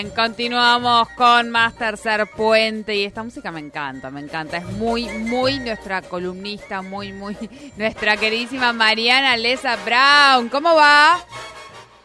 Bien, 0.00 0.10
continuamos 0.10 1.08
con 1.16 1.50
más 1.50 1.74
Tercer 1.74 2.24
Puente 2.28 2.94
y 2.94 3.04
esta 3.04 3.24
música 3.24 3.50
me 3.50 3.58
encanta, 3.58 4.12
me 4.12 4.20
encanta. 4.20 4.58
Es 4.58 4.64
muy, 4.64 5.08
muy 5.08 5.58
nuestra 5.58 6.02
columnista, 6.02 6.82
muy, 6.82 7.12
muy 7.12 7.36
nuestra 7.76 8.16
queridísima 8.16 8.72
Mariana 8.72 9.36
Lesa 9.36 9.74
Brown. 9.84 10.50
¿Cómo 10.50 10.72
va? 10.76 11.16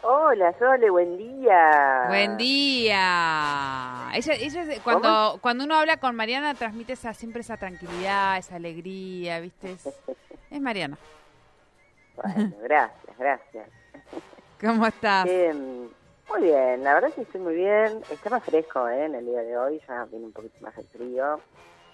Hola, 0.02 0.52
Sole, 0.58 0.90
buen 0.90 1.16
día. 1.16 2.06
Buen 2.08 2.36
día. 2.36 4.08
Ella, 4.12 4.32
ella 4.40 4.64
cuando, 4.82 5.38
cuando 5.40 5.62
uno 5.62 5.76
habla 5.76 5.98
con 5.98 6.16
Mariana 6.16 6.54
transmite 6.54 6.94
esa, 6.94 7.14
siempre 7.14 7.42
esa 7.42 7.56
tranquilidad, 7.58 8.38
esa 8.38 8.56
alegría, 8.56 9.38
¿viste? 9.38 9.70
Es, 9.70 9.86
es 10.50 10.60
Mariana. 10.60 10.98
Bueno, 12.16 12.56
gracias, 12.60 13.16
gracias. 13.16 13.68
¿Cómo 14.60 14.84
estás? 14.84 15.26
Eh, 15.28 15.54
muy 16.28 16.42
bien, 16.42 16.82
la 16.84 16.94
verdad 16.94 17.10
es 17.10 17.16
que 17.16 17.22
estoy 17.22 17.40
muy 17.40 17.54
bien. 17.54 18.00
Está 18.10 18.30
más 18.30 18.44
fresco 18.44 18.88
¿eh? 18.88 19.04
en 19.06 19.14
el 19.14 19.26
día 19.26 19.42
de 19.42 19.56
hoy, 19.58 19.80
ya 19.86 20.04
viene 20.06 20.26
un 20.26 20.32
poquito 20.32 20.56
más 20.60 20.76
el 20.78 20.86
frío. 20.88 21.40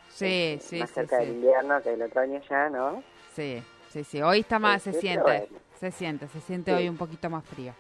Sí, 0.09 0.27
Eh, 0.27 0.59
sí, 0.61 0.79
Más 0.81 0.89
sí, 0.91 0.95
cerca 0.95 1.19
del 1.19 1.31
invierno 1.31 1.81
que 1.83 1.91
del 1.91 2.03
otoño 2.03 2.41
ya, 2.49 2.69
¿no? 2.69 3.03
Sí, 3.35 3.63
sí, 3.91 4.03
sí. 4.05 4.21
Hoy 4.23 4.41
está 4.41 4.59
más, 4.59 4.83
se 4.83 4.93
Sí, 4.93 5.01
siente, 5.01 5.23
bueno. 5.23 5.47
se 5.79 5.91
siente, 5.93 6.29
se 6.29 6.41
siente 6.41 6.75
hoy 6.75 6.89
un 6.89 6.97
poquito 6.97 7.31
más 7.31 7.45
frío. 7.45 7.73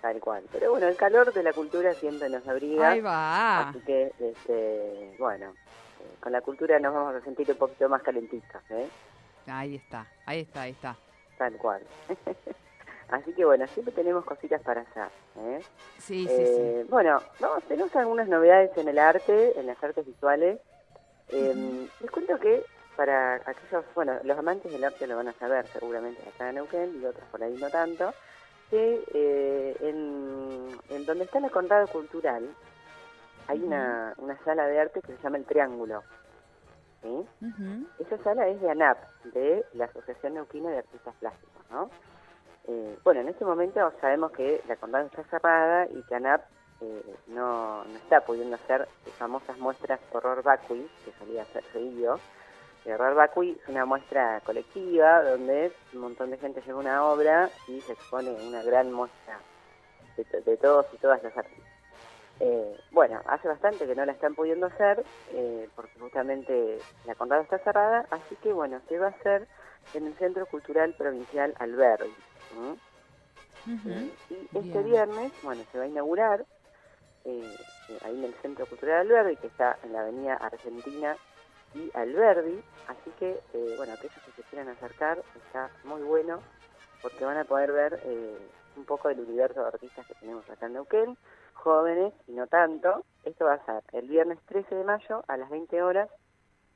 Tal 0.00 0.20
cual. 0.20 0.44
Pero 0.52 0.70
bueno, 0.70 0.86
el 0.86 0.96
calor 0.96 1.32
de 1.32 1.42
la 1.42 1.52
cultura 1.52 1.92
siempre 1.94 2.28
nos 2.28 2.46
abriga. 2.46 2.90
Ahí 2.90 3.00
va. 3.00 3.68
Así 3.70 3.80
que, 3.80 4.12
este, 4.20 5.16
bueno, 5.18 5.46
eh, 5.50 6.16
con 6.20 6.30
la 6.30 6.40
cultura 6.40 6.78
nos 6.78 6.94
vamos 6.94 7.16
a 7.16 7.20
sentir 7.22 7.50
un 7.50 7.56
poquito 7.56 7.88
más 7.88 8.02
calentitos, 8.02 8.62
¿eh? 8.70 8.88
Ahí 9.48 9.74
está, 9.74 10.06
ahí 10.26 10.40
está, 10.40 10.62
ahí 10.62 10.70
está. 10.72 10.96
Tal 11.36 11.54
cual. 11.56 11.82
Así 13.10 13.32
que 13.32 13.44
bueno, 13.44 13.66
siempre 13.68 13.94
tenemos 13.94 14.24
cositas 14.24 14.60
para 14.62 14.82
hacer, 14.82 15.08
¿eh? 15.38 15.60
Sí, 15.98 16.26
sí, 16.26 16.28
Eh, 16.28 16.86
Bueno, 16.90 17.20
vamos, 17.40 17.62
tenemos 17.64 17.94
algunas 17.96 18.28
novedades 18.28 18.76
en 18.76 18.88
el 18.88 18.98
arte, 18.98 19.58
en 19.58 19.66
las 19.66 19.82
artes 19.82 20.04
visuales. 20.06 20.60
Eh, 21.30 21.88
Les 22.00 22.10
cuento 22.10 22.38
que 22.38 22.64
para 22.96 23.36
aquellos, 23.36 23.84
bueno, 23.94 24.14
los 24.24 24.38
amantes 24.38 24.70
del 24.72 24.84
arte 24.84 25.06
lo 25.06 25.16
van 25.16 25.28
a 25.28 25.32
saber 25.34 25.66
seguramente 25.68 26.20
acá 26.28 26.48
en 26.50 26.56
Neuquén 26.56 27.00
y 27.00 27.04
otros 27.06 27.24
por 27.30 27.42
ahí 27.42 27.54
no 27.54 27.70
tanto, 27.70 28.12
que 28.70 29.02
eh, 29.14 29.76
en, 29.80 30.68
en 30.90 31.06
donde 31.06 31.24
está 31.24 31.40
la 31.40 31.48
Conrado 31.48 31.86
Cultural 31.86 32.46
hay 33.46 33.62
una, 33.62 34.12
una 34.18 34.36
sala 34.44 34.66
de 34.66 34.80
arte 34.80 35.00
que 35.00 35.16
se 35.16 35.22
llama 35.22 35.38
El 35.38 35.46
Triángulo. 35.46 36.02
¿sí? 37.02 37.26
sí. 37.40 37.86
Esa 38.00 38.18
sala 38.22 38.48
es 38.48 38.60
de 38.60 38.70
ANAP, 38.70 38.98
de 39.32 39.64
la 39.72 39.86
Asociación 39.86 40.34
Neuquina 40.34 40.68
de 40.70 40.78
Artistas 40.78 41.14
Plásticos, 41.20 41.70
¿no? 41.70 41.88
Eh, 42.68 42.98
bueno, 43.02 43.20
en 43.20 43.28
este 43.28 43.44
momento 43.44 43.92
sabemos 44.00 44.30
que 44.32 44.60
la 44.68 44.76
Condado 44.76 45.06
está 45.06 45.24
cerrada 45.24 45.86
y 45.86 46.02
que 46.02 46.14
ANAP 46.14 46.42
eh, 46.80 47.02
no, 47.28 47.82
no 47.84 47.96
está 47.98 48.20
pudiendo 48.20 48.56
hacer 48.56 48.86
famosas 49.18 49.58
muestras 49.58 49.98
Horror 50.12 50.42
Vacui, 50.42 50.86
que 51.04 51.12
solía 51.18 51.42
hacer 51.42 51.64
seguido. 51.72 52.20
El 52.84 52.92
Horror 52.94 53.14
Vacui 53.14 53.58
es 53.60 53.68
una 53.68 53.84
muestra 53.84 54.40
colectiva 54.44 55.22
donde 55.22 55.72
un 55.94 56.00
montón 56.00 56.30
de 56.30 56.38
gente 56.38 56.60
lleva 56.66 56.78
una 56.78 57.04
obra 57.06 57.50
y 57.66 57.80
se 57.80 57.92
expone 57.92 58.30
una 58.30 58.62
gran 58.62 58.92
muestra 58.92 59.38
de, 60.16 60.24
to- 60.24 60.40
de 60.42 60.56
todos 60.58 60.86
y 60.92 60.96
todas 60.98 61.22
las 61.22 61.36
artistas. 61.36 61.64
Eh, 62.40 62.76
bueno, 62.92 63.20
hace 63.26 63.48
bastante 63.48 63.86
que 63.86 63.96
no 63.96 64.04
la 64.04 64.12
están 64.12 64.34
pudiendo 64.34 64.66
hacer 64.66 65.04
eh, 65.32 65.68
porque 65.74 65.98
justamente 65.98 66.78
la 67.04 67.14
Condado 67.16 67.42
está 67.42 67.58
cerrada, 67.58 68.06
así 68.10 68.36
que 68.36 68.52
bueno, 68.52 68.80
se 68.88 68.98
va 68.98 69.06
a 69.06 69.10
hacer 69.10 69.48
en 69.94 70.06
el 70.06 70.14
Centro 70.18 70.46
Cultural 70.46 70.94
Provincial 70.96 71.54
Alberdi. 71.58 72.14
Eh, 73.86 74.10
y 74.30 74.58
este 74.58 74.60
Bien. 74.60 74.84
viernes, 74.84 75.32
bueno, 75.42 75.62
se 75.70 75.78
va 75.78 75.84
a 75.84 75.88
inaugurar 75.88 76.40
eh, 77.24 77.56
eh, 77.88 77.98
ahí 78.04 78.14
en 78.14 78.24
el 78.24 78.34
Centro 78.40 78.66
Cultural 78.66 79.00
Alberdi, 79.00 79.36
que 79.36 79.48
está 79.48 79.78
en 79.82 79.92
la 79.92 80.00
avenida 80.00 80.34
Argentina 80.34 81.16
y 81.74 81.90
Alberdi, 81.94 82.62
así 82.86 83.10
que, 83.18 83.38
eh, 83.52 83.74
bueno, 83.76 83.92
aquellos 83.92 84.16
que 84.24 84.32
se 84.32 84.42
quieran 84.48 84.68
acercar, 84.68 85.22
está 85.46 85.70
muy 85.84 86.02
bueno, 86.02 86.40
porque 87.02 87.24
van 87.24 87.36
a 87.36 87.44
poder 87.44 87.72
ver 87.72 88.00
eh, 88.04 88.38
un 88.76 88.84
poco 88.84 89.08
del 89.08 89.20
universo 89.20 89.60
de 89.60 89.66
artistas 89.66 90.06
que 90.06 90.14
tenemos 90.14 90.48
acá 90.48 90.66
en 90.66 90.74
Neuquén, 90.74 91.16
jóvenes 91.54 92.14
y 92.26 92.32
no 92.32 92.46
tanto. 92.46 93.04
Esto 93.24 93.44
va 93.46 93.54
a 93.54 93.66
ser 93.66 93.82
el 93.92 94.08
viernes 94.08 94.38
13 94.46 94.74
de 94.74 94.84
mayo 94.84 95.24
a 95.28 95.36
las 95.36 95.50
20 95.50 95.82
horas, 95.82 96.08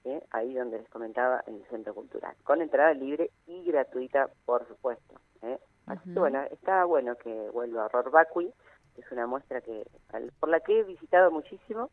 eh, 0.04 0.22
ahí 0.30 0.54
donde 0.54 0.78
les 0.78 0.88
comentaba, 0.88 1.42
en 1.46 1.56
el 1.56 1.64
Centro 1.68 1.94
Cultural, 1.94 2.34
con 2.44 2.60
entrada 2.62 2.92
libre 2.94 3.30
y 3.46 3.64
gratuita, 3.64 4.28
por 4.44 4.66
supuesto. 4.68 5.20
eh. 5.42 5.58
Así 5.86 6.12
que 6.14 6.20
bueno, 6.20 6.42
está 6.50 6.84
bueno 6.84 7.16
que 7.16 7.50
vuelva 7.50 7.86
Horror 7.86 8.10
Vacui, 8.10 8.52
que 8.94 9.00
es 9.00 9.10
una 9.12 9.26
muestra 9.26 9.60
que 9.60 9.84
al- 10.12 10.30
por 10.38 10.48
la 10.48 10.60
que 10.60 10.78
he 10.80 10.84
visitado 10.84 11.30
muchísimo, 11.30 11.90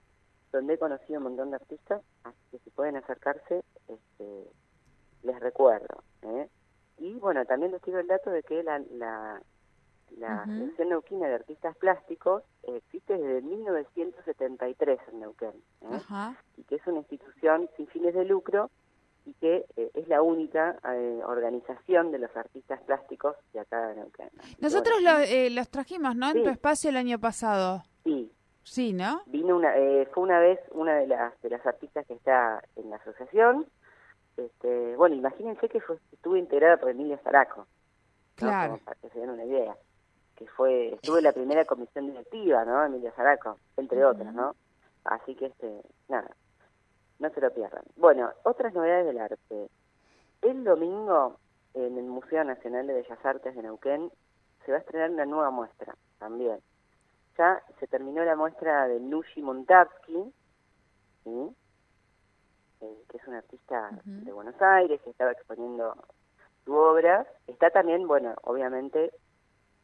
donde 0.52 0.74
he 0.74 0.78
conocido 0.78 1.18
un 1.20 1.24
montón 1.26 1.50
de 1.52 1.56
artistas, 1.58 2.02
así 2.24 2.38
que 2.52 2.60
si 2.60 2.70
pueden 2.72 2.96
acercarse, 2.98 3.64
este, 3.88 4.48
les 5.24 5.40
recuerdo. 5.40 6.04
¿eh? 6.24 6.48
Y 6.98 7.14
bueno, 7.20 7.46
también 7.46 7.72
les 7.72 7.82
tiro 7.82 8.00
el 8.00 8.08
dato 8.08 8.30
de 8.30 8.44
que 8.44 8.62
la, 8.64 8.80
la, 8.92 9.42
la 10.18 10.44
Ujú. 10.44 10.52
Asociación 10.52 10.90
Neuquina 10.90 11.28
de 11.28 11.36
Artistas 11.36 11.76
Plásticos 11.78 12.44
eh, 12.64 12.78
existe 12.78 13.18
desde 13.18 13.42
1973 13.42 15.00
en 15.12 15.20
Neuquén, 15.20 15.54
¿eh? 15.82 15.88
Ajá. 15.92 16.36
y 16.58 16.64
que 16.64 16.76
es 16.76 16.88
una 16.88 17.00
institución 17.00 17.70
sin 17.78 17.88
fines 17.88 18.14
de 18.14 18.26
lucro 18.26 18.70
y 19.26 19.34
que 19.36 19.66
eh, 19.76 19.92
es 19.94 20.08
la 20.08 20.22
única 20.22 20.78
eh, 20.94 21.22
organización 21.26 22.12
de 22.12 22.20
los 22.20 22.36
artistas 22.36 22.82
plásticos 22.84 23.36
de 23.54 23.60
acá 23.60 23.88
de 23.90 23.96
Neuquén. 23.96 24.30
Nosotros 24.60 24.96
bueno, 25.02 25.20
lo- 25.20 25.24
eh, 25.26 25.50
los 25.50 25.70
trajimos, 25.70 26.16
¿no? 26.16 26.32
En 26.32 26.44
tu 26.44 26.50
espacio 26.50 26.90
el 26.90 26.98
año 26.98 27.20
pasado. 27.20 27.84
Sí, 28.04 28.32
Sí, 28.64 28.94
¿no? 28.94 29.22
vino 29.26 29.56
una, 29.56 29.74
fue 30.14 30.24
una 30.24 30.40
vez 30.40 30.60
una 30.72 30.96
de 30.98 31.08
las 31.08 31.40
de 31.42 31.50
las 31.50 31.66
artistas 31.66 32.06
que 32.06 32.14
está 32.14 32.62
en 32.76 32.90
la 32.92 32.98
asociación. 32.98 33.66
Este, 34.38 34.96
bueno, 34.96 35.16
imagínense 35.16 35.68
que 35.70 35.82
fue, 35.82 35.98
estuvo 36.14 36.36
integrada 36.38 36.78
por 36.78 36.90
Emilia 36.90 37.18
Zaraco, 37.24 37.62
¿no? 37.62 37.68
Claro. 38.36 38.74
Como 38.74 38.84
para 38.86 39.00
que 39.02 39.10
se 39.10 39.20
den 39.20 39.30
una 39.32 39.44
idea. 39.44 39.76
Que 40.40 40.48
fue, 40.48 40.94
estuvo 40.94 41.18
en 41.18 41.26
la 41.26 41.34
primera 41.34 41.66
comisión 41.66 42.08
directiva, 42.08 42.64
¿no? 42.64 42.86
Emilia 42.86 43.12
Zaraco, 43.12 43.58
entre 43.76 44.06
otras, 44.06 44.34
¿no? 44.34 44.56
Así 45.04 45.36
que, 45.36 45.48
este, 45.48 45.82
nada, 46.08 46.32
no 47.20 47.30
se 47.30 47.42
lo 47.42 47.54
pierdan. 47.54 47.84
Bueno, 47.98 48.32
otras 48.44 48.74
novedades 48.74 49.06
del 49.06 49.20
arte. 49.20 49.70
El 50.42 50.64
domingo, 50.64 51.36
en 51.74 51.98
el 51.98 52.06
Museo 52.06 52.46
Nacional 52.46 52.88
de 52.88 52.94
Bellas 52.94 53.26
Artes 53.26 53.54
de 53.54 53.64
Neuquén, 53.64 54.10
se 54.66 54.72
va 54.72 54.78
a 54.78 54.80
estrenar 54.80 55.12
una 55.12 55.26
nueva 55.26 55.52
muestra, 55.52 55.94
también. 56.20 56.62
Ya 57.38 57.62
se 57.82 57.88
terminó 57.88 58.24
la 58.24 58.38
muestra 58.38 58.88
de 58.88 59.02
Nushi 59.02 59.42
Montarsky, 59.42 60.34
¿sí? 61.26 61.56
Eh, 62.82 63.04
que 63.10 63.18
es 63.18 63.28
un 63.28 63.34
artista 63.34 63.90
de 64.06 64.32
Buenos 64.32 64.62
Aires, 64.62 65.02
que 65.02 65.10
estaba 65.10 65.34
exponiendo 65.34 65.98
su 66.64 66.74
obra. 66.74 67.28
Está 67.48 67.72
también, 67.72 68.08
bueno, 68.08 68.36
obviamente, 68.44 69.12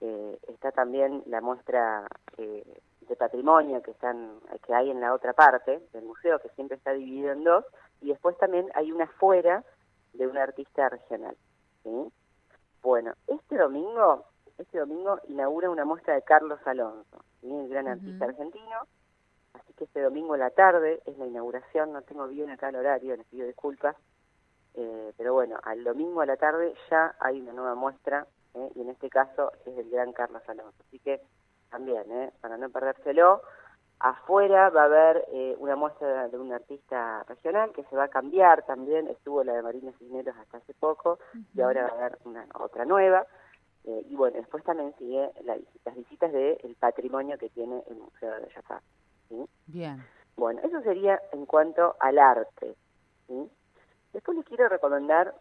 eh, 0.06 0.40
está 0.50 0.72
también 0.72 1.24
la 1.26 1.42
muestra 1.42 2.08
eh, 2.38 2.64
de 3.02 3.16
patrimonio 3.16 3.82
que 3.82 3.92
están 3.92 4.40
que 4.66 4.74
hay 4.74 4.92
en 4.92 5.02
la 5.02 5.14
otra 5.14 5.34
parte 5.34 5.82
del 5.94 6.06
museo, 6.06 6.40
que 6.40 6.50
siempre 6.50 6.78
está 6.78 6.92
dividido 6.92 7.32
en 7.32 7.44
dos, 7.44 7.66
y 8.02 8.10
después 8.10 8.38
también 8.38 8.70
hay 8.76 8.92
una 8.92 9.08
fuera 9.08 9.64
de 10.14 10.28
un 10.28 10.38
artista 10.38 10.90
regional. 10.90 11.36
¿sí? 11.84 12.12
Bueno, 12.84 13.14
este 13.26 13.58
domingo, 13.58 14.26
este 14.60 14.78
domingo 14.78 15.20
inaugura 15.28 15.72
una 15.72 15.86
muestra 15.86 16.14
de 16.14 16.22
Carlos 16.22 16.60
Alonso, 16.66 17.24
¿sí? 17.42 17.52
el 17.52 17.68
gran 17.68 17.88
artista 17.88 18.26
argentino. 18.26 18.88
Así 19.54 19.74
que 19.74 19.86
este 19.86 20.02
domingo 20.02 20.36
a 20.36 20.38
la 20.38 20.52
tarde 20.52 21.02
es 21.06 21.18
la 21.18 21.26
inauguración, 21.26 21.94
no 21.94 22.02
tengo 22.04 22.28
bien 22.28 22.52
acá 22.52 22.70
el 22.70 22.76
horario, 22.76 23.16
les 23.16 23.26
pido 23.28 23.48
disculpas. 23.48 23.96
Eh, 24.76 25.14
pero 25.18 25.34
bueno, 25.34 25.58
al 25.64 25.84
domingo 25.84 26.22
a 26.22 26.26
la 26.26 26.36
tarde 26.36 26.76
ya 26.92 27.16
hay 27.20 27.40
una 27.42 27.54
nueva 27.54 27.76
muestra, 27.76 28.28
¿eh? 28.56 28.72
y 28.76 28.82
en 28.82 28.90
este 28.90 29.10
caso 29.10 29.52
es 29.66 29.76
del 29.76 29.90
gran 29.90 30.14
Carlos 30.14 30.42
Alonso. 30.48 30.84
Así 30.88 31.00
que 31.00 31.22
también, 31.70 32.12
¿eh? 32.12 32.32
para 32.42 32.58
no 32.58 32.70
perdérselo, 32.70 33.42
Afuera 34.00 34.70
va 34.70 34.84
a 34.84 34.86
haber 34.86 35.26
eh, 35.32 35.56
una 35.58 35.76
muestra 35.76 36.28
de 36.28 36.38
un 36.38 36.52
artista 36.52 37.24
regional 37.24 37.72
que 37.72 37.84
se 37.86 37.96
va 37.96 38.06
a 38.06 38.10
cambiar 38.10 38.66
también, 38.66 39.08
estuvo 39.08 39.44
la 39.44 39.54
de 39.54 39.62
Marina 39.62 39.92
Cisneros 39.98 40.36
hasta 40.38 40.58
hace 40.58 40.74
poco 40.74 41.18
y 41.54 41.62
ahora 41.62 41.84
va 41.84 41.90
a 41.90 41.98
haber 42.06 42.18
una 42.26 42.46
otra 42.60 42.86
nueva. 42.86 43.26
Eh, 43.86 44.06
y 44.10 44.16
bueno, 44.16 44.38
después 44.38 44.64
también 44.64 44.94
sigue 44.98 45.32
la, 45.44 45.58
las 45.86 45.96
visitas 45.96 46.32
del 46.32 46.76
patrimonio 46.80 47.38
que 47.38 47.50
tiene 47.50 47.84
el 47.88 47.98
Museo 47.98 48.34
de 48.34 48.42
Bellas 48.42 48.72
Artes. 48.72 48.90
¿sí? 49.30 49.46
Bien. 49.68 50.04
Bueno, 50.36 50.60
eso 50.64 50.82
sería 50.82 51.22
en 51.32 51.46
cuanto 51.46 51.96
al 52.00 52.20
arte. 52.20 52.76
¿sí? 53.28 53.50
Después 54.12 54.38
les 54.38 54.46
quiero 54.46 54.68
recomendar, 54.68 55.34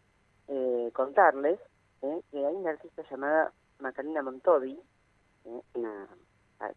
eh, 0.49 0.91
contarles 0.93 1.59
¿eh? 2.05 2.23
que 2.31 2.47
hay 2.47 2.55
una 2.55 2.71
artista 2.71 3.03
llamada 3.11 3.53
Macarena 3.79 4.23
Montovi, 4.23 4.81
¿eh? 5.47 5.61
una 5.75 6.09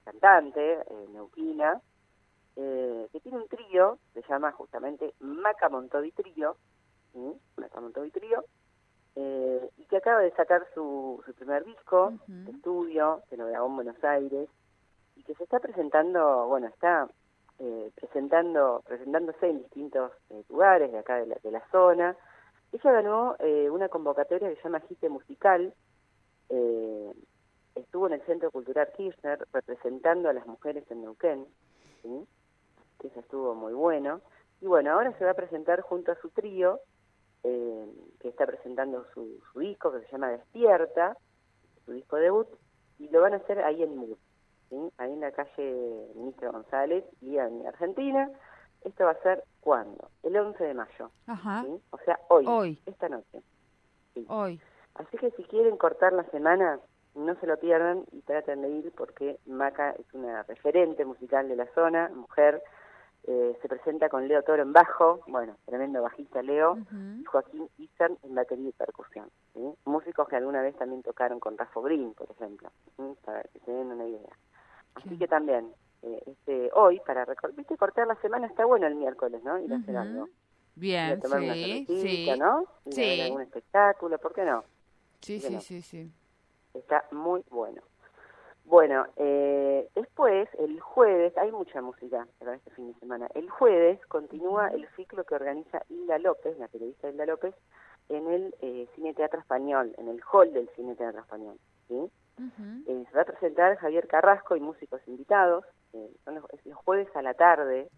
cantante 0.04 0.74
eh, 0.74 1.08
neuquina, 1.12 1.82
eh, 2.56 3.08
que 3.12 3.20
tiene 3.20 3.38
un 3.38 3.48
trío, 3.48 4.00
se 4.14 4.22
llama 4.28 4.52
justamente 4.52 5.14
Maca 5.20 5.70
Montovi 5.70 6.12
Trío. 6.12 6.58
Maca 7.56 7.82
Montovi 7.82 8.12
Trío, 8.12 8.44
eh, 9.16 9.70
y 9.78 9.86
que 9.86 9.98
acaba 9.98 10.20
de 10.20 10.32
sacar 10.32 10.68
su, 10.74 11.22
su 11.26 11.34
primer 11.34 11.66
disco 11.66 12.14
de 12.28 12.44
Ujú. 12.44 12.58
estudio, 12.58 13.24
que 13.30 13.38
lo 13.38 13.48
grabó 13.48 13.68
en 13.68 13.76
Buenos 13.76 14.04
Aires, 14.04 14.50
y 15.16 15.24
que 15.24 15.34
se 15.34 15.44
está 15.44 15.60
presentando, 15.60 16.46
bueno, 16.48 16.68
está 16.68 17.08
eh, 17.60 17.92
presentando 17.96 18.84
presentándose 18.86 19.50
en 19.50 19.64
distintos 19.64 20.12
eh, 20.30 20.44
lugares 20.50 20.92
de 20.92 21.00
acá 21.00 21.16
de 21.16 21.26
la, 21.26 21.36
de 21.42 21.52
la 21.52 21.64
zona. 21.72 22.16
Ella 22.72 22.92
ganó 22.92 23.36
eh, 23.40 23.70
una 23.70 23.90
convocatoria 23.90 24.50
que 24.50 24.56
se 24.56 24.64
llama 24.64 24.82
Gite 24.82 25.10
Musical, 25.10 25.74
eh, 26.50 27.14
estuvo 27.76 28.08
en 28.08 28.14
el 28.14 28.22
Centro 28.24 28.52
Cultural 28.52 28.90
Kirchner 28.96 29.48
representando 29.54 30.30
a 30.30 30.34
las 30.34 30.46
mujeres 30.46 30.84
en 30.90 31.02
Neuquén, 31.02 31.46
que 33.00 33.08
eso 33.08 33.20
estuvo 33.20 33.56
muy 33.56 33.74
bueno. 33.74 34.22
Y 34.62 34.66
bueno, 34.66 34.92
ahora 34.92 35.16
se 35.18 35.26
va 35.26 35.32
a 35.32 35.36
presentar 35.36 35.82
junto 35.82 36.12
a 36.12 36.20
su 36.20 36.30
trío, 36.30 36.80
eh, 37.44 37.86
que 38.20 38.30
está 38.30 38.46
presentando 38.46 39.06
su, 39.14 39.40
disco, 39.60 39.92
que 39.92 40.02
se 40.02 40.12
llama 40.12 40.32
Despierta, 40.32 41.18
su 41.86 41.94
disco 41.94 42.18
debut, 42.18 42.48
y 43.00 43.10
lo 43.10 43.22
van 43.22 43.34
a 43.34 43.38
hacer 43.38 43.60
ahí 43.60 43.84
en 43.84 43.96
MUD, 43.96 44.18
¿sí? 44.70 44.76
ahí 44.98 45.14
en 45.14 45.22
la 45.22 45.32
calle 45.32 46.08
Ministro 46.16 46.52
González 46.52 47.06
y 47.22 47.38
en 47.38 47.66
Argentina. 47.68 48.32
Esto 48.88 49.04
va 49.06 49.12
a 49.12 49.22
ser 49.22 49.44
cuándo? 49.60 50.10
El 50.24 50.38
11 50.38 50.64
de 50.64 50.74
mayo, 50.74 51.12
Ajá. 51.28 51.64
¿sí? 51.64 51.82
o 51.92 51.98
sea, 52.00 52.20
hoy, 52.30 52.46
Hoy. 52.48 52.82
esta 52.86 53.10
noche. 53.10 53.42
Hoy. 54.28 54.60
Así 54.96 55.18
que 55.18 55.30
si 55.32 55.44
quieren 55.44 55.78
cortar 55.78 56.14
la 56.14 56.24
semana, 56.32 56.80
no 57.16 57.36
se 57.40 57.48
lo 57.48 57.58
pierdan 57.60 58.04
y 58.12 58.22
traten 58.22 58.62
de 58.62 58.70
ir 58.70 58.92
porque 58.96 59.40
Maca 59.46 59.92
es 59.92 60.06
una 60.14 60.44
referente 60.44 61.04
musical 61.06 61.48
de 61.50 61.56
la 61.56 61.66
zona, 61.74 62.10
mujer, 62.16 62.64
eh, 63.24 63.58
se 63.62 63.68
presenta 63.68 64.08
con 64.10 64.28
Leo 64.28 64.42
Toro 64.44 64.62
en 64.64 64.72
bajo, 64.72 65.20
bueno, 65.28 65.58
tremendo 65.66 66.02
bajista 66.02 66.42
Leo, 66.42 66.78
y 67.20 67.24
Joaquín 67.26 67.68
Isan 67.78 68.18
en 68.24 68.36
batería 68.36 68.70
y 68.70 68.72
percusión. 68.72 69.30
¿sí? 69.54 69.60
Músicos 69.86 70.28
que 70.30 70.38
alguna 70.38 70.62
vez 70.62 70.76
también 70.78 71.04
tocaron 71.04 71.40
con 71.40 71.58
Rafa 71.58 71.82
Green, 71.82 72.14
por 72.14 72.32
ejemplo, 72.32 72.70
¿sí? 72.96 73.04
para 73.26 73.44
que 73.44 73.60
se 73.60 73.72
den 73.72 73.92
una 73.92 74.06
idea. 74.06 74.30
Así 74.96 75.10
Sí. 75.10 75.18
que 75.20 75.28
también, 75.28 75.74
eh, 76.16 76.24
este 76.26 76.70
hoy, 76.74 77.00
para 77.06 77.26
recordar, 77.26 77.56
viste, 77.58 77.78
cortar 77.78 78.08
la 78.08 78.16
semana 78.22 78.48
está 78.48 78.66
bueno 78.66 78.88
el 78.88 78.96
miércoles, 78.96 79.44
¿no? 79.44 79.60
Ir 79.60 79.74
a 79.74 79.78
hacer 79.78 79.98
algo. 79.98 80.26
Ir 80.28 80.34
Bien, 80.76 81.12
a 81.12 81.20
tomar 81.20 81.42
una 81.42 81.54
sí, 81.54 81.86
cervecita, 81.88 82.34
sí. 82.34 82.40
¿no? 82.40 82.62
Ir 82.86 82.92
a 82.92 82.96
Sí. 82.96 83.02
ver 83.02 83.22
algún 83.22 83.42
espectáculo, 83.42 84.18
¿por 84.20 84.34
qué 84.34 84.46
no? 84.46 84.64
Sí, 85.22 85.40
sí, 85.40 85.60
sí, 85.62 85.82
sí. 85.82 86.12
Está 86.74 87.06
muy 87.12 87.44
bueno. 87.50 87.82
Bueno, 88.66 89.08
eh, 89.16 89.88
después, 89.96 90.50
el 90.60 90.80
jueves, 90.82 91.36
hay 91.38 91.52
mucha 91.54 91.82
música 91.82 92.28
para 92.38 92.56
este 92.56 92.70
fin 92.72 92.92
de 92.92 93.00
semana. 93.00 93.28
El 93.34 93.50
jueves 93.50 94.06
continúa 94.08 94.68
el 94.68 94.86
ciclo 94.96 95.24
que 95.24 95.36
organiza 95.36 95.82
Hilda 95.90 96.20
López, 96.20 96.58
la 96.60 96.68
periodista 96.68 97.10
Hilda 97.10 97.26
López, 97.26 97.56
en 98.10 98.28
el 98.28 98.56
eh, 98.62 98.88
Cine 98.94 99.14
Teatro 99.14 99.40
Español, 99.40 99.96
en 99.98 100.10
el 100.10 100.22
hall 100.32 100.52
del 100.54 100.70
Cine 100.76 100.96
Teatro 100.96 101.22
Español. 101.22 101.58
¿sí? 101.88 102.12
Eh, 102.88 103.06
se 103.10 103.16
va 103.16 103.22
a 103.22 103.26
presentar 103.26 103.78
Javier 103.78 104.08
Carrasco 104.08 104.56
y 104.56 104.60
músicos 104.60 105.02
invitados. 105.08 105.64
Eh, 105.98 106.12
son 106.24 106.36
los, 106.36 106.46
es 106.54 106.66
los 106.66 106.78
jueves 106.80 107.08
a 107.16 107.22
la 107.22 107.34
tarde, 107.34 107.90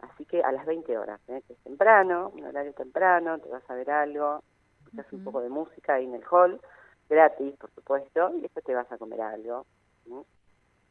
así 0.00 0.24
que 0.26 0.42
a 0.42 0.52
las 0.52 0.66
20 0.66 0.96
horas, 0.98 1.20
¿eh? 1.28 1.42
que 1.46 1.52
es 1.54 1.58
temprano, 1.60 2.30
un 2.34 2.44
horario 2.44 2.72
temprano, 2.74 3.38
te 3.38 3.48
vas 3.48 3.68
a 3.68 3.74
ver 3.74 3.90
algo, 3.90 4.42
escuchas 4.84 5.12
un 5.12 5.24
poco 5.24 5.40
de 5.40 5.48
música 5.48 5.94
ahí 5.94 6.04
en 6.04 6.14
el 6.14 6.24
hall, 6.30 6.60
gratis, 7.08 7.56
por 7.58 7.70
supuesto, 7.72 8.32
y 8.36 8.40
después 8.40 8.64
te 8.64 8.74
vas 8.74 8.90
a 8.90 8.98
comer 8.98 9.20
algo. 9.20 9.66
¿sí? 10.04 10.12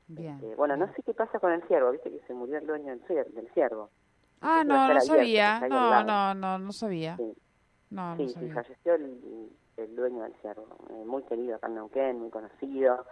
Bien. 0.08 0.40
Eh, 0.44 0.54
bueno, 0.56 0.78
no 0.78 0.88
sé 0.94 1.02
qué 1.04 1.14
pasa 1.14 1.40
con 1.40 1.52
el 1.52 1.64
ciervo, 1.68 1.92
viste 1.92 2.12
que 2.12 2.20
se 2.28 2.34
murió 2.34 2.58
el 2.60 2.68
dueño 2.68 2.92
del, 2.92 3.04
cier- 3.06 3.28
del 3.28 3.50
ciervo. 3.54 3.90
Ah, 4.42 4.64
no, 4.66 4.76
no 4.76 4.92
abierto, 4.92 5.08
sabía. 5.08 5.60
No, 5.70 6.04
no, 6.04 6.34
no, 6.36 6.60
no 6.60 6.72
sabía. 6.72 7.16
Sí, 7.18 7.34
No, 7.90 8.16
no 8.16 8.18
sí, 8.18 8.28
sí, 8.28 8.34
sabía. 8.34 8.54
falleció 8.54 8.94
el, 8.96 9.50
el 9.78 9.96
dueño 9.96 10.24
del 10.24 10.36
ciervo, 10.42 10.68
eh, 10.90 11.06
muy 11.06 11.24
querido 11.24 11.56
acá 11.56 11.68
en 11.68 11.76
Neuquén, 11.76 12.20
muy 12.20 12.30
conocido. 12.30 13.06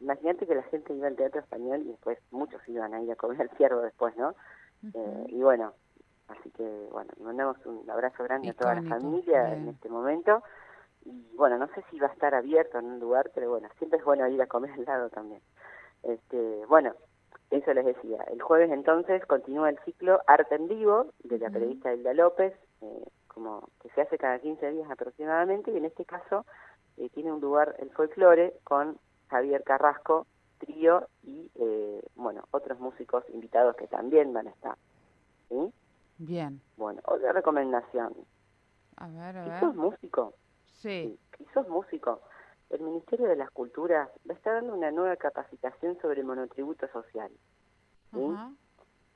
Imagínate 0.00 0.46
que 0.46 0.54
la 0.54 0.62
gente 0.64 0.94
iba 0.94 1.08
al 1.08 1.16
teatro 1.16 1.40
español 1.40 1.82
y 1.82 1.90
después 1.90 2.18
muchos 2.30 2.60
iban 2.68 2.94
a 2.94 3.02
ir 3.02 3.10
a 3.12 3.16
comer 3.16 3.42
al 3.42 3.50
ciervo 3.56 3.80
después, 3.82 4.16
¿no? 4.16 4.34
Eh, 4.94 5.24
y 5.28 5.42
bueno, 5.42 5.74
así 6.28 6.50
que 6.50 6.88
bueno, 6.90 7.10
le 7.18 7.24
mandamos 7.24 7.56
un 7.66 7.88
abrazo 7.90 8.24
grande 8.24 8.50
a 8.50 8.54
toda 8.54 8.74
la 8.76 8.82
familia 8.82 9.52
en 9.54 9.68
este 9.68 9.88
momento. 9.88 10.42
Y 11.04 11.34
bueno, 11.36 11.58
no 11.58 11.66
sé 11.68 11.84
si 11.90 11.98
va 11.98 12.08
a 12.08 12.12
estar 12.12 12.34
abierto 12.34 12.78
en 12.78 12.86
un 12.86 13.00
lugar, 13.00 13.30
pero 13.34 13.50
bueno, 13.50 13.68
siempre 13.78 13.98
es 13.98 14.04
bueno 14.04 14.26
ir 14.28 14.40
a 14.40 14.46
comer 14.46 14.72
al 14.72 14.84
lado 14.84 15.10
también. 15.10 15.42
Este, 16.02 16.64
bueno, 16.66 16.94
eso 17.50 17.74
les 17.74 17.84
decía. 17.84 18.22
El 18.32 18.40
jueves 18.40 18.70
entonces 18.70 19.24
continúa 19.26 19.70
el 19.70 19.78
ciclo 19.80 20.20
Arte 20.26 20.54
en 20.54 20.68
Vivo 20.68 21.12
de 21.24 21.38
la 21.38 21.46
Ujú. 21.46 21.54
periodista 21.54 21.92
Hilda 21.92 22.14
López, 22.14 22.54
eh, 22.80 23.04
como 23.28 23.68
que 23.82 23.90
se 23.90 24.02
hace 24.02 24.18
cada 24.18 24.38
15 24.38 24.70
días 24.70 24.90
aproximadamente, 24.90 25.70
y 25.70 25.76
en 25.76 25.84
este 25.84 26.04
caso 26.04 26.46
eh, 26.96 27.08
tiene 27.10 27.32
un 27.32 27.40
lugar 27.40 27.76
el 27.78 27.90
folclore 27.90 28.54
con 28.64 28.98
Javier 29.30 29.62
Carrasco, 29.64 30.26
trío 30.58 31.06
y, 31.22 31.50
eh, 31.54 32.02
bueno, 32.16 32.42
otros 32.50 32.78
músicos 32.80 33.24
invitados 33.32 33.76
que 33.76 33.86
también 33.86 34.32
van 34.32 34.48
a 34.48 34.50
estar. 34.50 34.76
¿sí? 35.48 35.72
Bien. 36.18 36.60
Bueno, 36.76 37.00
otra 37.06 37.32
recomendación. 37.32 38.12
A 38.96 39.08
ver, 39.08 39.36
a 39.38 39.44
ver. 39.46 39.60
sos 39.60 39.74
músico, 39.74 40.34
Sí. 40.66 41.18
si 41.38 41.44
sos 41.54 41.68
músico, 41.68 42.20
el 42.70 42.80
Ministerio 42.80 43.26
de 43.26 43.36
las 43.36 43.50
Culturas 43.50 44.08
va 44.28 44.34
a 44.34 44.36
estar 44.36 44.54
dando 44.54 44.74
una 44.74 44.90
nueva 44.90 45.16
capacitación 45.16 45.98
sobre 46.00 46.22
monotributo 46.22 46.86
social. 46.88 47.30
¿sí? 48.12 48.34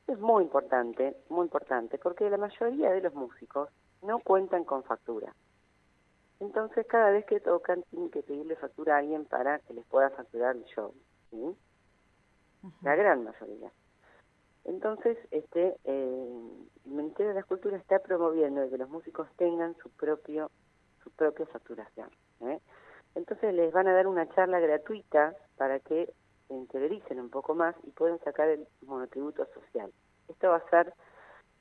Es 0.07 0.19
muy 0.19 0.45
importante, 0.45 1.17
muy 1.29 1.45
importante, 1.45 1.99
porque 1.99 2.29
la 2.31 2.37
mayoría 2.37 2.91
de 2.91 3.01
los 3.01 3.15
músicos 3.15 3.69
no 4.03 4.19
cuentan 4.21 4.65
con 4.65 4.83
factura. 4.85 5.35
Entonces, 6.41 6.87
cada 6.87 7.11
vez 7.11 7.25
que 7.27 7.41
tocan, 7.41 7.83
tienen 7.91 8.11
que 8.11 8.23
pedirle 8.23 8.57
factura 8.57 8.97
a 8.97 8.99
alguien 8.99 9.25
para 9.25 9.61
que 9.61 9.75
les 9.75 9.85
pueda 9.87 10.11
facturar 10.11 10.57
el 10.57 10.65
show. 10.65 10.93
¿sí? 11.31 11.57
La 12.83 12.97
gran 12.97 13.25
mayoría. 13.25 13.71
Entonces, 14.65 15.19
este, 15.31 15.77
eh, 15.85 16.29
el 16.87 16.91
Ministerio 16.91 17.29
de 17.29 17.41
la 17.41 17.43
Cultura 17.43 17.77
está 17.77 17.99
promoviendo 17.99 18.69
que 18.71 18.79
los 18.79 18.89
músicos 18.89 19.29
tengan 19.37 19.77
su 19.77 19.91
propio, 19.91 20.51
su 21.03 21.11
propia 21.11 21.47
facturación. 21.47 22.09
¿eh? 22.41 22.61
Entonces 23.15 23.55
les 23.55 23.73
van 23.73 23.87
a 23.89 23.93
dar 23.93 24.07
una 24.07 24.29
charla 24.35 24.59
gratuita 24.61 25.35
para 25.57 25.81
que 25.81 26.13
se 26.49 26.55
interioricen 26.55 27.21
un 27.21 27.31
poco 27.31 27.55
más 27.55 27.77
y 27.85 27.91
puedan 27.91 28.19
sacar 28.21 28.49
el 28.49 28.67
monotributo 28.83 29.47
social. 29.55 29.93
Esto 30.29 30.49
va 30.49 30.57
a 30.57 30.71
ser 30.71 30.95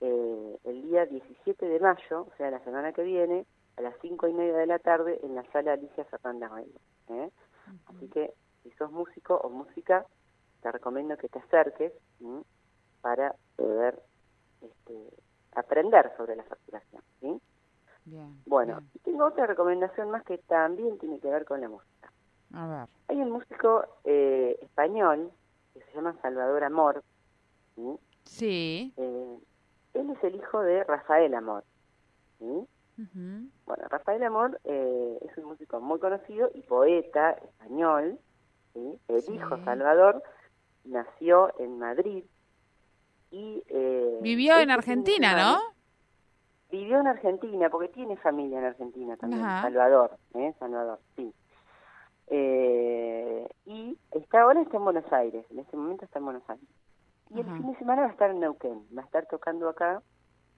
eh, 0.01 0.57
el 0.63 0.81
día 0.83 1.05
17 1.05 1.65
de 1.65 1.79
mayo, 1.79 2.21
o 2.21 2.31
sea, 2.37 2.49
la 2.49 2.63
semana 2.63 2.93
que 2.93 3.03
viene, 3.03 3.45
a 3.77 3.81
las 3.81 3.95
5 4.01 4.27
y 4.27 4.33
media 4.33 4.57
de 4.57 4.67
la 4.67 4.79
tarde, 4.79 5.19
en 5.23 5.35
la 5.35 5.43
sala 5.51 5.73
Alicia 5.73 6.05
Fernández. 6.05 6.67
¿eh? 7.09 7.29
Así 7.85 8.07
que 8.09 8.33
si 8.61 8.71
sos 8.71 8.91
músico 8.91 9.35
o 9.35 9.49
música, 9.49 10.05
te 10.61 10.71
recomiendo 10.71 11.17
que 11.17 11.29
te 11.29 11.39
acerques 11.39 11.93
¿sí? 12.19 12.41
para 13.01 13.35
poder 13.55 14.01
este, 14.61 15.09
aprender 15.55 16.11
sobre 16.17 16.35
la 16.35 16.43
facturación. 16.43 17.01
¿sí? 17.19 17.41
Bien. 18.05 18.41
Bueno, 18.45 18.77
bien. 18.77 18.91
y 18.95 18.99
tengo 18.99 19.25
otra 19.25 19.47
recomendación 19.47 20.11
más 20.11 20.23
que 20.23 20.37
también 20.37 20.97
tiene 20.99 21.19
que 21.19 21.29
ver 21.29 21.45
con 21.45 21.61
la 21.61 21.69
música. 21.69 22.11
A 22.53 22.67
ver. 22.67 22.87
Hay 23.07 23.17
un 23.21 23.31
músico 23.31 23.85
eh, 24.03 24.57
español 24.61 25.31
que 25.73 25.81
se 25.81 25.93
llama 25.93 26.15
Salvador 26.21 26.63
Amor. 26.63 27.03
¿sí? 27.75 27.99
Sí. 28.23 28.93
Eh, 28.97 29.39
él 29.95 30.09
es 30.09 30.23
el 30.23 30.35
hijo 30.35 30.61
de 30.61 30.83
Rafael 30.83 31.33
Amor. 31.33 31.63
¿sí? 32.39 32.67
Bueno, 32.97 33.83
Rafael 33.89 34.23
Amor 34.23 34.59
eh, 34.65 35.17
es 35.21 35.37
un 35.37 35.45
músico 35.45 35.79
muy 35.81 35.99
conocido 35.99 36.49
y 36.53 36.61
poeta 36.61 37.31
español. 37.31 38.19
¿sí? 38.73 38.99
El 39.07 39.21
Sí. 39.21 39.33
hijo 39.33 39.57
Salvador 39.65 40.21
nació 40.83 41.53
en 41.59 41.79
Madrid 41.79 42.23
y... 43.31 43.63
eh, 43.67 44.19
Vivió 44.21 44.59
en 44.59 44.69
Argentina, 44.71 45.35
¿no? 45.35 45.59
Vivió 46.69 46.99
en 46.99 47.07
Argentina, 47.07 47.69
porque 47.69 47.87
tiene 47.89 48.17
familia 48.17 48.59
en 48.59 48.65
Argentina 48.65 49.15
también, 49.17 49.43
Ajá. 49.43 49.61
Salvador, 49.63 50.17
¿eh? 50.35 50.53
Salvador, 50.59 50.99
sí. 51.15 51.33
Eh, 52.27 53.47
y 53.65 53.97
está 54.11 54.41
ahora 54.41 54.61
está 54.61 54.77
en 54.77 54.83
Buenos 54.83 55.11
Aires, 55.13 55.45
en 55.51 55.59
este 55.59 55.77
momento 55.77 56.05
está 56.05 56.19
en 56.19 56.25
Buenos 56.25 56.49
Aires. 56.49 56.67
Y 57.29 57.39
el 57.39 57.45
fin 57.45 57.71
de 57.71 57.77
semana 57.79 58.03
va 58.03 58.07
a 58.07 58.11
estar 58.11 58.29
en 58.29 58.39
Neuquén, 58.39 58.85
va 58.95 59.01
a 59.01 59.05
estar 59.05 59.25
tocando 59.27 59.67
acá 59.69 60.01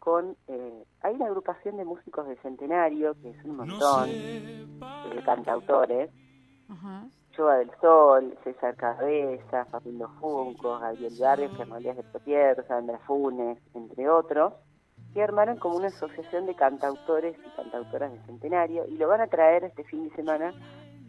con... 0.06 0.38
eh, 0.48 0.86
hay 1.02 1.16
una 1.16 1.26
agrupación 1.26 1.78
de 1.78 1.84
músicos 1.84 2.28
del 2.28 2.38
Centenario, 2.38 3.16
que 3.22 3.32
es 3.32 3.44
un 3.44 3.58
montón, 3.58 4.08
de 4.10 5.22
cantautores, 5.26 6.12
Ajá. 6.70 7.06
Joa 7.36 7.58
del 7.58 7.72
Sol, 7.82 8.38
César 8.44 8.76
Cabeza, 8.76 9.66
Facundo 9.66 10.08
Junco, 10.20 10.80
Gabriel 10.80 11.14
Barrios, 11.20 11.58
Germolías 11.58 11.98
de 11.98 12.04
Potier, 12.04 12.66
Sandra 12.68 13.00
Funes, 13.00 13.58
entre 13.74 14.08
otros, 14.10 14.54
que 15.14 15.22
armaron 15.24 15.58
como 15.58 15.76
una 15.78 15.88
asociación 15.88 16.46
de 16.46 16.56
cantautores 16.56 17.36
y 17.46 17.56
cantautoras 17.56 18.12
del 18.12 18.26
Centenario 18.26 18.86
y 18.88 18.98
lo 18.98 19.08
van 19.08 19.22
a 19.22 19.28
traer 19.28 19.64
este 19.66 19.84
fin 19.86 20.08
de 20.08 20.16
semana 20.16 20.54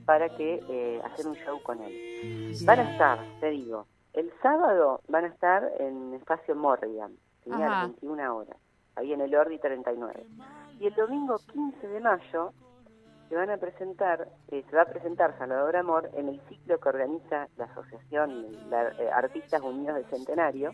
para 0.05 0.29
que 0.37 0.63
eh, 0.69 1.01
hacer 1.05 1.27
un 1.27 1.35
show 1.35 1.63
con 1.63 1.81
él. 1.83 2.55
Van 2.65 2.79
a 2.81 2.91
estar, 2.93 3.19
te 3.41 3.51
digo, 3.51 3.87
el 4.15 4.33
sábado 4.43 5.01
van 5.09 5.25
a 5.25 5.29
estar 5.29 5.71
en 5.79 6.15
Espacio 6.15 6.55
Morrigan, 6.57 7.13
¿sí? 7.45 7.51
a 7.53 7.57
Ajá. 7.57 7.69
las 7.69 7.83
21 8.01 8.37
horas, 8.37 8.57
ahí 8.97 9.13
en 9.13 9.21
el 9.21 9.35
Ordi 9.35 9.59
39. 9.59 10.27
Y 10.81 10.87
el 10.87 10.95
domingo 10.95 11.37
15 11.53 11.89
de 11.89 12.01
mayo 12.01 12.53
se 13.29 13.35
van 13.35 13.51
a 13.51 13.57
presentar, 13.57 14.29
eh, 14.49 14.65
se 14.69 14.77
va 14.77 14.83
a 14.83 14.87
presentar 14.87 15.37
Salvador 15.39 15.77
Amor 15.77 16.11
en 16.15 16.29
el 16.29 16.41
ciclo 16.49 16.79
que 16.79 16.89
organiza 16.89 17.49
la 17.57 17.65
Asociación 17.65 18.71
de 18.71 18.77
eh, 18.99 19.11
Artistas 19.13 19.61
Unidos 19.63 19.97
del 19.97 20.07
Centenario. 20.07 20.73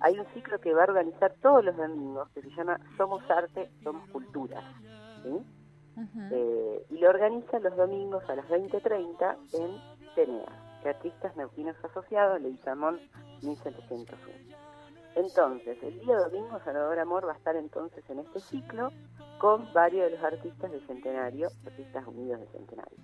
Hay 0.00 0.18
un 0.18 0.26
ciclo 0.34 0.60
que 0.60 0.74
va 0.74 0.82
a 0.82 0.88
organizar 0.88 1.34
todos 1.40 1.64
los 1.64 1.76
domingos 1.76 2.28
que 2.30 2.42
se 2.42 2.50
llama 2.50 2.78
Somos 2.96 3.28
Arte, 3.30 3.70
Somos 3.82 4.08
Cultura. 4.10 4.62
Eh, 6.32 6.86
y 6.90 6.98
lo 6.98 7.08
organiza 7.08 7.58
los 7.60 7.76
domingos 7.76 8.28
a 8.28 8.34
las 8.34 8.46
20.30 8.48 9.36
en 9.54 10.14
TENEA, 10.14 10.80
que 10.82 10.88
Artistas 10.88 11.36
Neuquinos 11.36 11.76
Asociados, 11.84 12.40
Leguizamón 12.40 13.00
1701. 13.42 14.63
Entonces, 15.16 15.78
el 15.82 16.00
día 16.00 16.16
domingo 16.18 16.58
Salvador 16.64 16.98
Amor 16.98 17.26
va 17.28 17.32
a 17.32 17.36
estar 17.36 17.54
entonces 17.56 18.02
en 18.10 18.18
este 18.20 18.40
ciclo 18.40 18.90
con 19.38 19.72
varios 19.72 20.10
de 20.10 20.16
los 20.16 20.24
artistas 20.24 20.70
del 20.70 20.84
Centenario, 20.86 21.48
Artistas 21.66 22.04
Unidos 22.06 22.40
del 22.40 22.48
Centenario. 22.50 22.98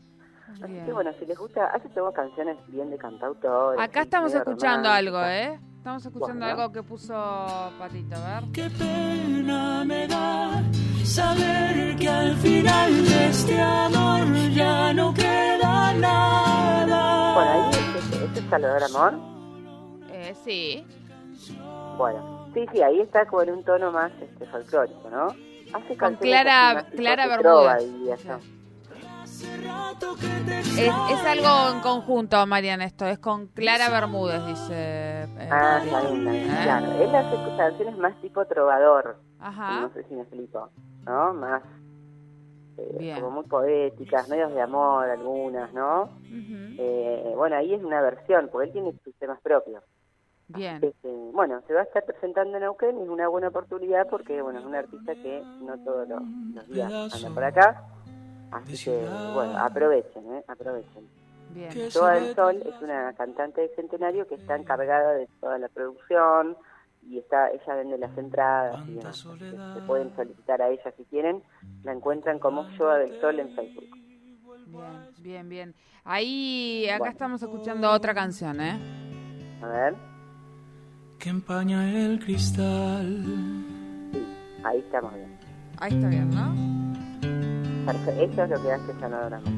Así 0.63 0.73
Bien. 0.73 0.85
que 0.87 0.93
bueno, 0.93 1.13
si 1.19 1.27
les 1.27 1.39
gusta, 1.39 1.67
hace 1.67 1.89
tengo 1.91 2.13
canciones 2.13 2.57
bien 2.67 2.91
de 2.91 2.99
cantautores. 2.99 3.81
Acá 3.81 4.03
estamos 4.03 4.35
escuchando 4.35 4.89
algo. 4.89 5.21
¿eh? 5.23 5.61
Estamos 5.77 6.05
escuchando 6.05 6.45
Bueno. 6.45 6.61
algo 6.63 6.73
que 6.73 6.83
puso 6.83 7.15
Patito, 7.79 8.17
a 8.17 8.41
ver. 8.41 8.51
Qué 8.53 8.69
pena 8.71 9.85
me 9.85 10.09
da 10.09 10.63
saber 11.05 11.97
que 11.97 12.09
al 12.09 12.35
final 12.37 13.05
de 13.05 13.27
este 13.29 13.61
amor 13.61 14.27
ya 14.53 14.93
no 14.93 15.15
queda 15.15 15.95
nada. 15.95 17.35
Bueno, 17.35 17.51
ahí 17.51 17.71
este, 17.99 18.25
este 18.25 18.41
es 18.41 18.47
Salvador 18.51 18.83
Amor. 18.83 19.15
Eh, 20.11 20.35
sí. 20.45 20.85
Bueno, 22.01 22.49
sí, 22.55 22.67
sí, 22.73 22.81
ahí 22.83 22.99
está 23.01 23.27
como 23.27 23.43
en 23.43 23.51
un 23.51 23.63
tono 23.65 23.93
más 23.93 24.11
este, 24.23 24.47
folclórico, 24.47 25.11
¿no? 25.11 25.27
Hace 25.75 25.97
Con 25.99 26.17
Clara- 26.17 26.87
Clara 26.97 27.27
Bermúdez. 27.27 27.83
y 28.03 28.11
eso. 28.11 28.39
Es, 30.79 30.79
es 30.79 31.25
algo 31.27 31.75
en 31.75 31.81
conjunto, 31.81 32.47
Marian, 32.47 32.81
esto. 32.81 33.07
Es 33.07 33.19
con 33.19 33.49
Clara 33.49 33.91
Bermúdez, 33.91 34.45
dice. 34.47 34.73
eh, 34.75 35.49
Ah, 35.51 35.81
¿Eh? 35.85 35.89
claro. 36.65 36.87
Él 37.03 37.15
hace 37.15 37.57
canciones 37.57 37.99
más 37.99 38.21
tipo 38.23 38.45
trovador, 38.47 39.17
Ajá. 39.39 39.83
no 39.83 39.93
sé 39.93 40.03
si 40.05 40.15
me 40.15 40.23
explico, 40.23 40.71
¿no? 41.05 41.35
Más 41.35 41.63
eh, 42.79 43.15
como 43.21 43.31
muy 43.31 43.45
poéticas, 43.45 44.27
medios 44.29 44.53
de 44.55 44.63
amor 44.63 45.09
algunas, 45.09 45.73
¿no? 45.75 46.09
Eh, 46.33 47.33
bueno, 47.37 47.57
ahí 47.57 47.75
es 47.75 47.83
una 47.85 48.01
versión, 48.01 48.49
porque 48.51 48.69
él 48.69 48.73
tiene 48.73 48.93
sus 49.05 49.15
temas 49.17 49.39
propios. 49.43 49.83
Bien. 50.57 50.83
Este, 50.83 51.09
bueno, 51.33 51.61
se 51.67 51.75
va 51.75 51.81
a 51.81 51.85
estar 51.85 52.05
presentando 52.05 52.57
en 52.57 52.63
Neuquén 52.63 52.99
y 52.99 53.03
es 53.03 53.09
una 53.09 53.29
buena 53.29 53.49
oportunidad 53.49 54.09
porque, 54.09 54.43
bueno, 54.43 54.59
es 54.61 54.65
un 54.65 54.75
artista 54.75 55.15
que 55.15 55.43
no 55.61 55.79
todos 55.85 56.09
los, 56.09 56.23
los 56.55 56.69
días 56.69 56.93
anda 57.15 57.31
por 57.31 57.45
acá. 57.45 57.85
Así 58.51 58.85
que, 58.85 58.97
bueno, 59.35 59.57
aprovechen, 59.59 60.35
¿eh? 60.35 60.45
Aprovechen. 60.49 61.09
Bien. 61.55 61.71
Joa 61.93 62.15
del 62.15 62.35
Sol 62.35 62.63
es 62.65 62.83
una 62.83 63.13
cantante 63.15 63.61
de 63.61 63.69
Centenario 63.75 64.27
que 64.27 64.37
está 64.37 64.57
encargada 64.57 65.13
de 65.15 65.29
toda 65.41 65.59
la 65.59 65.69
producción 65.69 66.57
y 67.03 67.19
está 67.19 67.51
ella 67.51 67.75
vende 67.75 67.99
las 67.99 68.17
entradas 68.17 68.87
y 68.89 68.95
demás. 68.95 69.17
Se 69.19 69.81
pueden 69.87 70.15
solicitar 70.15 70.63
a 70.63 70.69
ella 70.69 70.93
si 70.97 71.05
quieren. 71.05 71.43
La 71.83 71.93
encuentran 71.93 72.39
como 72.39 72.67
Joa 72.77 72.99
del 72.99 73.21
Sol 73.21 73.41
en 73.41 73.55
Facebook. 73.55 73.89
Bien, 74.67 75.09
bien, 75.19 75.49
bien. 75.49 75.75
Ahí, 76.05 76.87
acá 76.89 76.99
Bueno. 76.99 77.13
estamos 77.13 77.43
escuchando 77.43 77.91
otra 77.91 78.15
canción, 78.15 78.61
¿eh? 78.61 78.79
A 79.63 79.67
ver, 79.67 79.95
que 81.21 81.29
empaña 81.29 81.87
el 81.93 82.19
cristal. 82.19 83.23
ahí 84.65 84.79
estamos 84.79 85.15
bien. 85.15 85.39
Ahí 85.77 85.93
está 85.93 86.09
bien, 86.09 86.31
¿no? 86.31 86.55
Perfecto. 87.85 88.23
Eso 88.23 88.45
es 88.45 88.51
lo 88.51 88.63
que 88.63 88.73
hace 88.73 89.01
Salvador 89.01 89.35
Amor. 89.35 89.53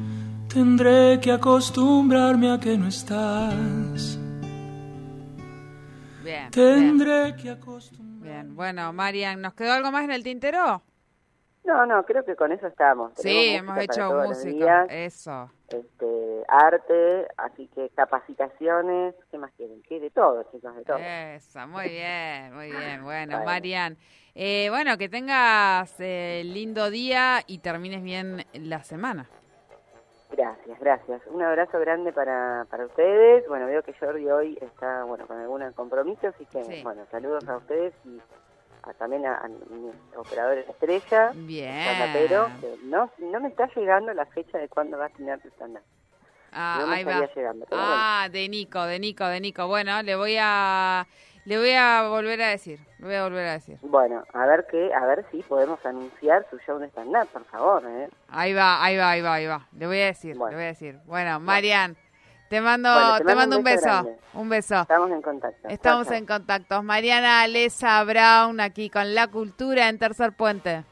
Tendré 0.49 1.19
que 1.21 1.31
acostumbrarme 1.31 2.51
a 2.51 2.59
que 2.59 2.77
no 2.77 2.87
estás. 2.87 4.19
Bien. 6.23 6.23
Bien. 6.23 6.51
Tendré 6.51 7.35
que 7.37 7.49
acostumbrarme. 7.49 8.29
Bien. 8.29 8.55
Bueno, 8.55 8.91
Marian, 8.91 9.41
¿nos 9.41 9.53
quedó 9.53 9.71
algo 9.71 9.91
más 9.91 10.03
en 10.03 10.11
el 10.11 10.23
tintero? 10.23 10.83
No, 11.65 11.85
no, 11.85 12.03
creo 12.03 12.25
que 12.25 12.35
con 12.35 12.51
eso 12.51 12.67
estamos. 12.67 13.13
Sí, 13.15 13.55
hemos 13.55 13.77
hecho 13.77 14.11
música. 14.13 14.85
Eso. 14.89 15.49
este, 15.69 16.43
arte, 16.49 17.27
así 17.37 17.67
que 17.73 17.89
capacitaciones, 17.95 19.15
¿qué 19.31 19.37
más 19.37 19.51
quieren? 19.53 19.81
¿Qué? 19.87 19.99
De 19.99 20.09
todo, 20.09 20.43
chicos, 20.51 20.75
de 20.75 20.83
todo. 20.83 20.97
Eso, 20.97 21.65
muy 21.67 21.87
bien, 21.89 22.53
muy 22.53 22.69
bien. 22.69 23.03
Bueno, 23.03 23.37
Bueno. 23.37 23.45
Marian, 23.45 23.97
eh, 24.35 24.67
bueno, 24.69 24.97
que 24.97 25.07
tengas 25.09 25.95
eh, 25.99 26.41
lindo 26.45 26.89
día 26.89 27.39
y 27.47 27.59
termines 27.59 28.03
bien 28.03 28.45
la 28.53 28.83
semana. 28.83 29.29
Gracias, 30.31 30.79
gracias. 30.79 31.21
Un 31.27 31.43
abrazo 31.43 31.79
grande 31.79 32.11
para, 32.11 32.65
para 32.69 32.85
ustedes. 32.87 33.47
Bueno, 33.47 33.67
veo 33.67 33.83
que 33.83 33.93
Jordi 33.93 34.27
hoy 34.29 34.57
está, 34.61 35.03
bueno, 35.03 35.27
con 35.27 35.37
algún 35.39 35.71
compromiso, 35.73 36.27
así 36.27 36.45
que, 36.47 36.63
Sí. 36.65 36.81
bueno, 36.83 37.05
saludos 37.11 37.47
a 37.47 37.57
ustedes 37.57 37.93
y 38.03 38.19
a- 38.83 38.93
también 38.93 39.25
a, 39.25 39.37
a 39.37 39.47
mis 39.47 39.93
operadores 40.15 40.67
estrella, 40.69 41.31
Bien. 41.35 41.83
que 42.61 42.75
no, 42.83 43.09
no 43.19 43.39
me 43.39 43.49
está 43.49 43.67
llegando 43.75 44.13
la 44.13 44.25
fecha 44.27 44.57
de 44.57 44.67
cuándo 44.69 44.97
va 44.97 45.05
a 45.05 45.09
tener 45.09 45.39
tu 45.41 45.47
stand-up. 45.49 45.81
Ah, 46.51 46.77
no 46.81 46.87
me 46.87 46.95
ahí 46.95 47.03
va. 47.03 47.27
llegando, 47.35 47.65
pero 47.67 47.81
Ah, 47.83 48.27
de 48.31 48.47
Nico, 48.47 48.83
de 48.83 48.99
Nico, 48.99 49.25
de 49.25 49.39
Nico. 49.39 49.67
Bueno, 49.67 50.01
le 50.03 50.15
voy 50.15 50.35
a 50.39 51.07
le 51.45 51.57
voy 51.57 51.71
a 51.73 52.07
volver 52.09 52.41
a 52.41 52.49
decir. 52.49 52.79
Le 52.99 53.05
voy 53.07 53.15
a 53.15 53.23
volver 53.23 53.47
a 53.47 53.53
decir. 53.53 53.77
Bueno, 53.81 54.23
a 54.33 54.45
ver 54.45 54.65
qué, 54.69 54.93
a 54.93 55.05
ver 55.05 55.25
si 55.31 55.41
podemos 55.43 55.83
anunciar 55.85 56.45
su 56.49 56.57
show 56.59 56.77
de 56.79 56.87
stand-up, 56.89 57.27
por 57.33 57.43
favor, 57.45 57.83
¿eh? 57.85 58.07
Ahí 58.29 58.53
va, 58.53 58.83
ahí 58.83 58.95
va, 58.97 59.09
ahí 59.11 59.21
va, 59.21 59.33
ahí 59.33 59.47
va. 59.47 59.67
Le 59.77 59.87
voy 59.87 59.99
a 59.99 60.05
decir, 60.05 60.37
Bueno. 60.37 60.51
le 60.51 60.55
voy 60.57 60.63
a 60.65 60.67
decir. 60.67 60.99
Bueno, 61.05 61.39
Marian, 61.39 61.97
te 62.53 62.61
mando 62.61 62.93
Bueno, 62.93 63.25
te, 63.25 63.35
mando 63.35 63.57
un 63.57 63.63
beso. 63.63 64.17
Un 64.35 64.47
beso. 64.47 64.81
Estamos 64.81 65.09
en 65.09 65.23
contacto. 65.23 65.67
Estamos 65.69 66.05
Chao, 66.05 66.11
chao. 66.13 66.19
en 66.19 66.25
contacto. 66.27 66.83
Mariana 66.83 67.41
Alesa 67.41 68.03
Brown 68.03 68.59
aquí 68.59 68.91
con 68.91 69.15
La 69.15 69.25
Cultura 69.25 69.89
en 69.89 69.97
Tercer 69.97 70.33
Puente. 70.33 70.83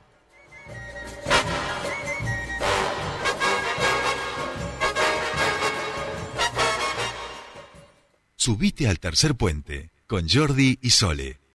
Subite 8.35 8.87
al 8.87 8.99
tercer 8.99 9.35
puente 9.35 9.91
con 10.07 10.27
Jordi 10.27 10.79
y 10.81 10.89
Sole. 10.89 11.40